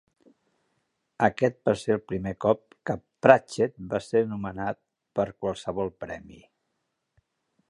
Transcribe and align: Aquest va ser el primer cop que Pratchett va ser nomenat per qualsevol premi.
Aquest 1.27 1.59
va 1.69 1.75
ser 1.81 1.93
el 1.97 2.01
primer 2.13 2.33
cop 2.47 2.63
que 2.91 2.97
Pratchett 3.27 3.79
va 3.95 4.03
ser 4.09 4.25
nomenat 4.35 4.83
per 5.21 5.31
qualsevol 5.37 5.97
premi. 6.07 6.45